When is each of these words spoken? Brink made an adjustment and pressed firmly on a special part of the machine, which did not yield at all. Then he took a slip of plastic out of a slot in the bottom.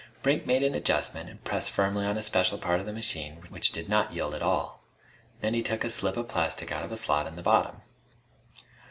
Brink 0.23 0.47
made 0.47 0.63
an 0.63 0.73
adjustment 0.73 1.29
and 1.29 1.43
pressed 1.43 1.69
firmly 1.69 2.07
on 2.07 2.17
a 2.17 2.23
special 2.23 2.57
part 2.57 2.79
of 2.79 2.87
the 2.87 2.91
machine, 2.91 3.43
which 3.49 3.71
did 3.71 3.87
not 3.87 4.11
yield 4.13 4.33
at 4.33 4.41
all. 4.41 4.83
Then 5.41 5.53
he 5.53 5.61
took 5.61 5.83
a 5.83 5.91
slip 5.91 6.17
of 6.17 6.27
plastic 6.27 6.71
out 6.71 6.83
of 6.83 6.91
a 6.91 6.97
slot 6.97 7.27
in 7.27 7.35
the 7.35 7.43
bottom. 7.43 7.83